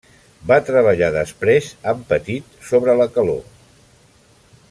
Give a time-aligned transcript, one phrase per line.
[0.51, 3.45] Va treballar després amb Petit sobre la calor.